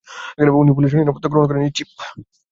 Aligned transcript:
উনি 0.59 0.71
পুলিশি 0.73 0.95
নিরাপত্তা 0.95 1.27
গ্রহণ 1.29 1.45
করেননি, 1.47 1.75
চীফ। 1.77 1.89